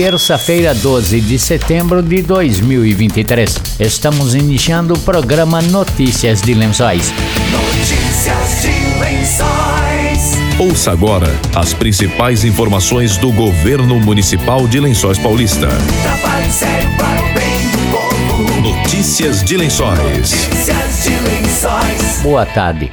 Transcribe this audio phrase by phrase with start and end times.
[0.00, 3.60] terça-feira, 12 de setembro de 2023.
[3.78, 7.12] Estamos iniciando o programa Notícias de Lençóis.
[7.52, 10.38] Notícias de Lençóis.
[10.58, 15.68] Ouça agora as principais informações do governo municipal de Lençóis Paulista.
[15.68, 18.60] Trabalho sério para o bem do povo.
[18.62, 19.98] Notícias de Lençóis.
[19.98, 22.22] Notícias de Lençóis.
[22.22, 22.90] Boa tarde.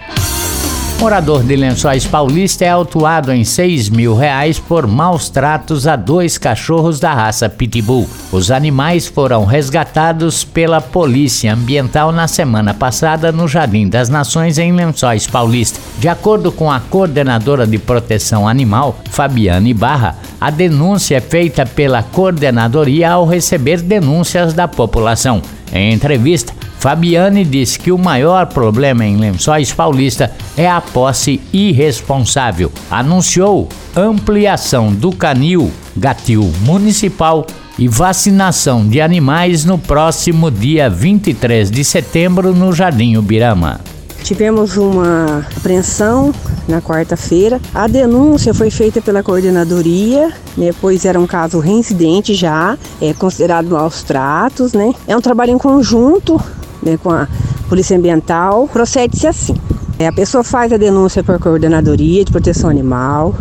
[0.99, 6.39] Morador de Lençóis Paulista é autuado em 6 mil reais por maus tratos a dois
[6.39, 8.09] cachorros da raça Pitbull.
[8.31, 14.71] Os animais foram resgatados pela Polícia Ambiental na semana passada no Jardim das Nações, em
[14.71, 15.79] Lençóis Paulista.
[15.99, 22.01] De acordo com a coordenadora de proteção animal, Fabiane Barra, a denúncia é feita pela
[22.01, 25.43] coordenadoria ao receber denúncias da população.
[25.71, 32.71] Em entrevista, Fabiane disse que o maior problema em Lençóis Paulista é a posse irresponsável.
[32.89, 37.45] Anunciou ampliação do canil gatil municipal
[37.79, 43.81] e vacinação de animais no próximo dia 23 de setembro no Jardim Ubirama.
[44.23, 46.33] Tivemos uma apreensão
[46.67, 47.61] na quarta-feira.
[47.73, 53.69] A denúncia foi feita pela coordenadoria, né, pois era um caso reincidente já, é considerado
[53.69, 54.93] maus tratos, né?
[55.07, 56.41] É um trabalho em conjunto
[56.87, 57.27] né, com a
[57.67, 58.67] Polícia Ambiental.
[58.71, 59.55] Procede-se assim.
[59.99, 63.35] É, a pessoa faz a denúncia a coordenadoria de proteção animal.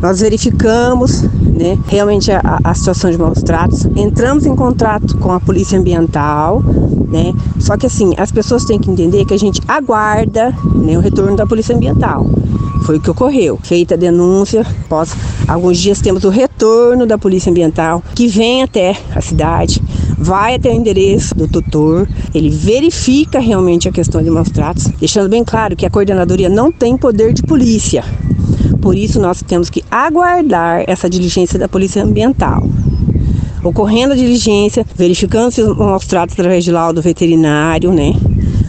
[0.00, 5.40] Nós verificamos né, realmente a, a, situação de maus tratos, entramos em contato com a
[5.40, 6.62] Polícia Ambiental,
[7.08, 7.34] né?
[7.58, 11.36] Só que assim, as pessoas têm que entender que a gente aguarda né, o retorno
[11.36, 12.24] da Polícia Ambiental.
[12.84, 13.58] Foi o que ocorreu.
[13.62, 15.14] Feita a denúncia, após
[15.46, 19.82] alguns dias temos o retorno da Polícia Ambiental, que vem até a cidade,
[20.16, 25.28] vai até o endereço do tutor, ele verifica realmente a questão de maus tratos, deixando
[25.28, 28.04] bem claro que a coordenadoria não tem poder de polícia.
[28.80, 32.66] Por isso, nós temos que aguardar essa diligência da Polícia Ambiental.
[33.62, 38.14] Ocorrendo a diligência, verificando se os maus tratos através de laudo veterinário, né?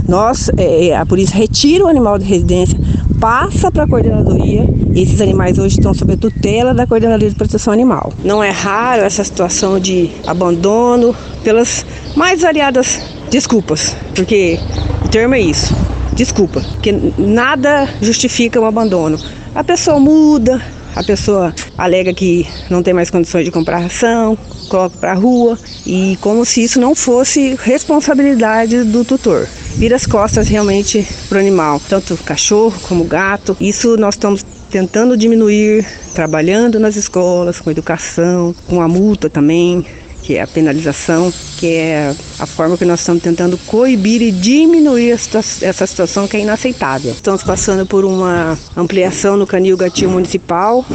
[0.07, 2.79] Nós, é, a polícia retira o animal de residência,
[3.19, 4.65] passa para a coordenadoria.
[4.95, 8.13] Esses animais hoje estão sob a tutela da Coordenadoria de Proteção Animal.
[8.23, 11.85] Não é raro essa situação de abandono pelas
[12.15, 12.99] mais variadas
[13.29, 14.59] desculpas, porque
[15.05, 15.75] o termo é isso,
[16.13, 19.19] desculpa, que nada justifica um abandono.
[19.53, 20.61] A pessoa muda,
[20.95, 25.57] a pessoa alega que não tem mais condições de comprar ração, coloca para a rua
[25.85, 29.47] e como se isso não fosse responsabilidade do tutor.
[29.75, 33.55] Vira as costas realmente para o animal, tanto cachorro como gato.
[33.59, 39.85] Isso nós estamos tentando diminuir, trabalhando nas escolas, com educação, com a multa também,
[40.29, 45.09] que é a penalização, que é a forma que nós estamos tentando coibir e diminuir
[45.09, 47.11] essa situação que é inaceitável.
[47.13, 50.85] Estamos passando por uma ampliação no canil gatil municipal,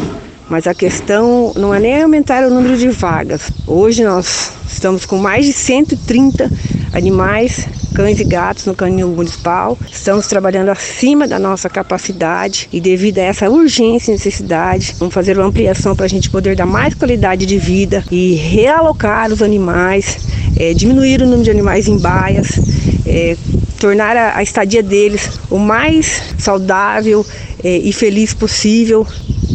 [0.49, 3.51] mas a questão não é nem aumentar o número de vagas.
[3.67, 6.49] Hoje nós estamos com mais de 130
[6.93, 9.79] animais cães e gatos no canil municipal.
[9.91, 15.39] Estamos trabalhando acima da nossa capacidade e devido a essa urgência e necessidade, vamos fazer
[15.39, 20.19] uma ampliação para a gente poder dar mais qualidade de vida e realocar os animais,
[20.57, 22.59] é, diminuir o número de animais em baias,
[23.07, 23.37] é,
[23.79, 27.25] tornar a, a, estadia deles o mais saudável
[27.63, 29.07] é, e feliz possível.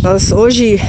[0.02, 0.80] Nós hoje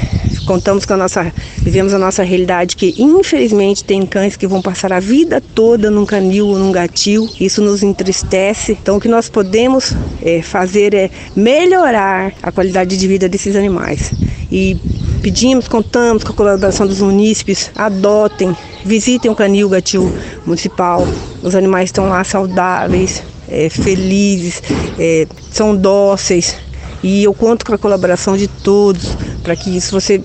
[0.50, 4.92] contamos com a nossa, vivemos a nossa realidade que infelizmente tem cães que vão passar
[4.92, 7.28] a vida toda num canil ou num gatil.
[7.38, 8.72] Isso nos entristece.
[8.72, 14.12] Então o que nós podemos é, fazer é melhorar a qualidade de vida desses animais.
[14.50, 14.76] E
[15.22, 20.12] pedimos, contamos com a colaboração dos munícipes, adotem, visitem o canil gatil
[20.44, 21.06] municipal.
[21.44, 24.60] Os animais estão lá saudáveis, é, felizes,
[24.98, 26.56] é, são dóceis.
[27.04, 30.20] E eu conto com a colaboração de todos para que isso você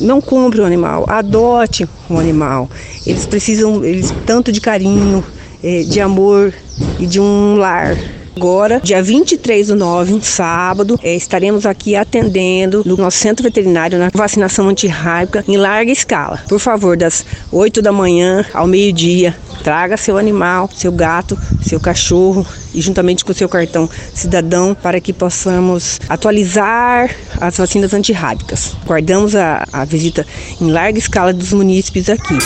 [0.00, 2.68] não compre um animal, adote um animal.
[3.06, 5.24] Eles precisam eles, tanto de carinho,
[5.62, 6.54] é, de amor
[6.98, 7.96] e de um lar.
[8.38, 13.98] Agora, dia 23 do 9, um sábado, é, estaremos aqui atendendo no nosso centro veterinário
[13.98, 16.40] na vacinação antirrábica em larga escala.
[16.48, 19.34] Por favor, das 8 da manhã ao meio-dia,
[19.64, 25.00] traga seu animal, seu gato, seu cachorro e juntamente com o seu cartão cidadão para
[25.00, 27.10] que possamos atualizar
[27.40, 28.76] as vacinas antirrábicas.
[28.86, 30.24] Guardamos a, a visita
[30.60, 32.38] em larga escala dos munícipes aqui.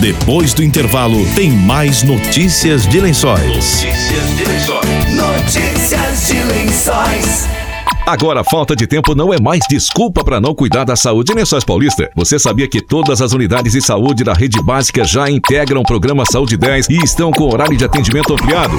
[0.00, 3.46] Depois do intervalo, tem mais notícias de lençóis.
[3.48, 4.95] Notícias de lençóis.
[5.86, 7.55] Notícias de lençóis.
[8.06, 11.64] Agora, falta de tempo não é mais desculpa para não cuidar da saúde em Lençóis
[11.64, 12.08] Paulista.
[12.14, 16.24] Você sabia que todas as unidades de saúde da rede básica já integram o programa
[16.24, 18.78] Saúde 10 e estão com horário de atendimento ampliado?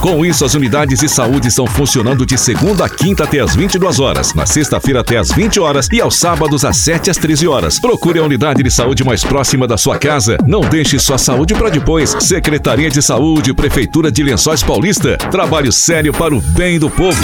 [0.00, 3.98] Com isso, as unidades de saúde estão funcionando de segunda a quinta até as 22
[3.98, 7.80] horas, na sexta-feira até as 20 horas e aos sábados às 7 às 13 horas.
[7.80, 10.38] Procure a unidade de saúde mais próxima da sua casa.
[10.46, 12.16] Não deixe sua saúde para depois.
[12.20, 15.16] Secretaria de Saúde, Prefeitura de Lençóis Paulista.
[15.16, 17.20] Trabalho sério para o bem do povo.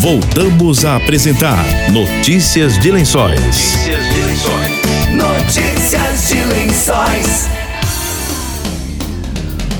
[0.00, 3.38] Voltamos a apresentar Notícias de Lençóis.
[3.40, 4.78] Notícias de Lençóis.
[5.12, 7.48] Notícias de Lençóis.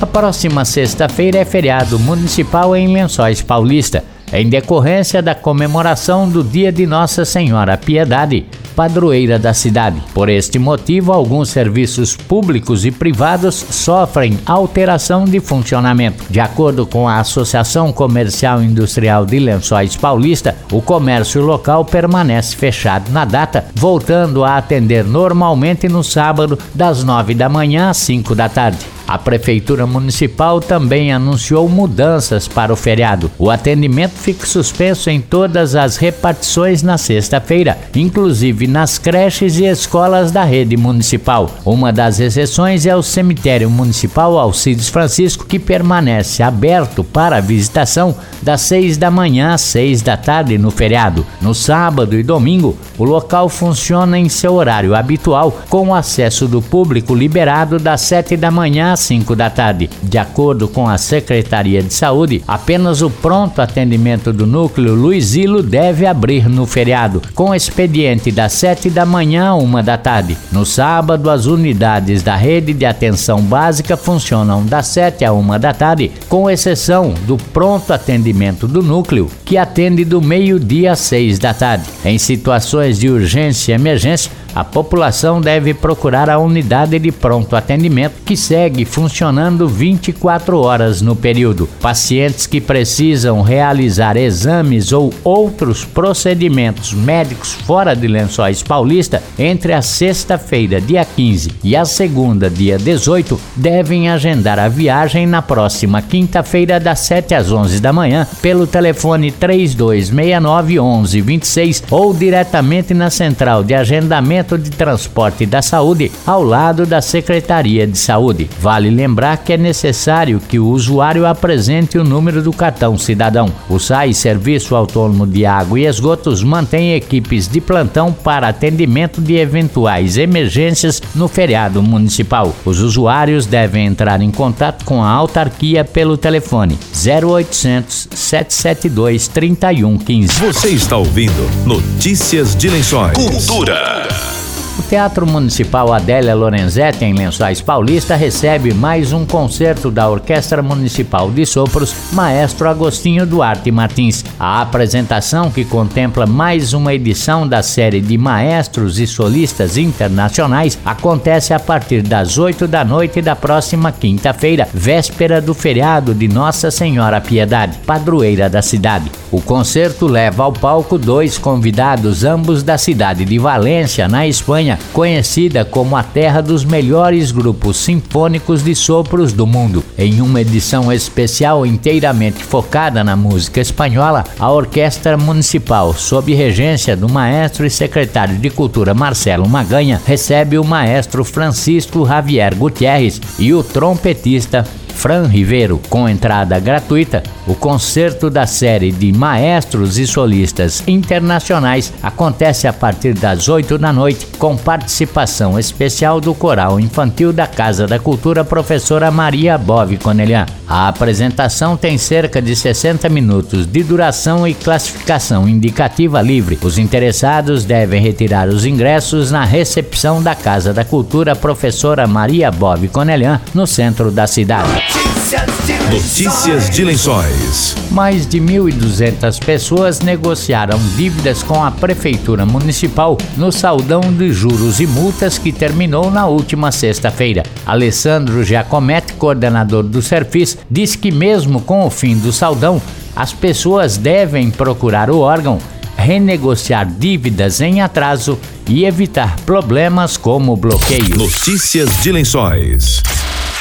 [0.00, 6.70] A próxima sexta-feira é feriado municipal em Lençóis Paulista, em decorrência da comemoração do Dia
[6.70, 8.46] de Nossa Senhora Piedade,
[8.78, 10.00] padroeira da cidade.
[10.14, 16.22] Por este motivo, alguns serviços públicos e privados sofrem alteração de funcionamento.
[16.30, 23.10] De acordo com a Associação Comercial Industrial de Lençóis Paulista, o comércio local permanece fechado
[23.10, 28.48] na data, voltando a atender normalmente no sábado, das 9 da manhã às 5 da
[28.48, 28.97] tarde.
[29.08, 33.30] A Prefeitura Municipal também anunciou mudanças para o feriado.
[33.38, 40.30] O atendimento fica suspenso em todas as repartições na sexta-feira, inclusive nas creches e escolas
[40.30, 41.50] da rede municipal.
[41.64, 48.60] Uma das exceções é o cemitério municipal Alcides Francisco, que permanece aberto para visitação das
[48.60, 51.24] 6 da manhã às 6 da tarde no feriado.
[51.40, 57.14] No sábado e domingo, o local funciona em seu horário habitual, com acesso do público
[57.14, 59.88] liberado das 7 da manhã às 5 da tarde.
[60.02, 66.04] De acordo com a Secretaria de Saúde, apenas o pronto atendimento do núcleo Luizilo deve
[66.04, 70.36] abrir no feriado, com expediente das 7 da manhã a 1 da tarde.
[70.50, 75.72] No sábado, as unidades da rede de atenção básica funcionam das 7 a 1 da
[75.72, 81.54] tarde, com exceção do pronto atendimento do núcleo, que atende do meio-dia às 6 da
[81.54, 81.84] tarde.
[82.04, 88.14] Em situações de urgência e emergência, a população deve procurar a unidade de pronto atendimento
[88.26, 91.68] que segue funcionando 24 horas no período.
[91.80, 99.80] Pacientes que precisam realizar exames ou outros procedimentos médicos fora de Lençóis Paulista entre a
[99.80, 106.80] sexta-feira, dia 15, e a segunda, dia 18, devem agendar a viagem na próxima quinta-feira,
[106.80, 113.72] das 7 às 11 da manhã, pelo telefone 3269 1126 ou diretamente na central de
[113.72, 118.48] agendamento de Transporte da Saúde, ao lado da Secretaria de Saúde.
[118.60, 123.52] Vale lembrar que é necessário que o usuário apresente o número do cartão cidadão.
[123.68, 129.36] O SAI, Serviço Autônomo de Água e Esgotos, mantém equipes de plantão para atendimento de
[129.36, 132.54] eventuais emergências no feriado municipal.
[132.64, 140.32] Os usuários devem entrar em contato com a autarquia pelo telefone 0800 772 3115.
[140.40, 143.12] Você está ouvindo Notícias de Lençóis.
[143.14, 144.37] Cultura.
[144.78, 151.32] O Teatro Municipal Adélia Lorenzetti, em Lençóis Paulista, recebe mais um concerto da Orquestra Municipal
[151.32, 154.24] de Sopros, Maestro Agostinho Duarte Martins.
[154.38, 161.52] A apresentação, que contempla mais uma edição da série de maestros e solistas internacionais, acontece
[161.52, 167.20] a partir das 8 da noite da próxima quinta-feira, véspera do feriado de Nossa Senhora
[167.20, 169.10] Piedade, padroeira da cidade.
[169.30, 175.66] O concerto leva ao palco dois convidados, ambos da cidade de Valência, na Espanha, conhecida
[175.66, 179.84] como a terra dos melhores grupos sinfônicos de sopros do mundo.
[179.98, 187.08] Em uma edição especial inteiramente focada na música espanhola, a Orquestra Municipal, sob regência do
[187.08, 193.62] maestro e secretário de Cultura Marcelo Maganha, recebe o maestro Francisco Javier Gutierrez e o
[193.62, 194.64] trompetista
[194.98, 202.66] Fran Ribeiro, com entrada gratuita, o concerto da série de maestros e solistas internacionais acontece
[202.66, 208.00] a partir das 8 da noite, com participação especial do Coral Infantil da Casa da
[208.00, 210.46] Cultura Professora Maria Bove Conelian.
[210.66, 216.58] A apresentação tem cerca de 60 minutos de duração e classificação indicativa livre.
[216.60, 222.88] Os interessados devem retirar os ingressos na recepção da Casa da Cultura Professora Maria Bove
[222.88, 224.87] Conelian, no centro da cidade.
[224.88, 227.76] Notícias de Notícias de Lençóis.
[227.90, 234.86] Mais de 1.200 pessoas negociaram dívidas com a Prefeitura Municipal no saldão de juros e
[234.86, 237.42] multas que terminou na última sexta-feira.
[237.66, 242.80] Alessandro Giacometti, coordenador do Serfis, diz que, mesmo com o fim do saldão,
[243.14, 245.58] as pessoas devem procurar o órgão,
[245.98, 251.18] renegociar dívidas em atraso e evitar problemas como bloqueios.
[251.18, 253.02] Notícias de Lençóis.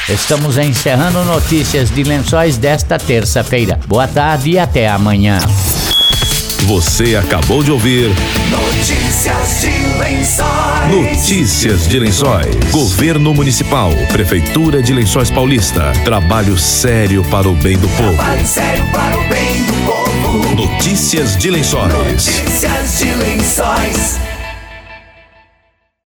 [0.09, 3.77] Estamos encerrando notícias de lençóis desta terça-feira.
[3.87, 5.37] Boa tarde e até amanhã.
[6.65, 8.09] Você acabou de ouvir
[8.49, 10.89] Notícias de Lençóis.
[10.89, 12.55] Notícias de Lençóis.
[12.71, 15.91] Governo Municipal, Prefeitura de Lençóis Paulista.
[16.05, 18.15] Trabalho sério para o bem do povo.
[18.15, 20.55] Trabalho sério para o bem do povo.
[20.55, 21.93] Notícias de Lençóis.
[21.93, 24.37] Notícias de Lençóis.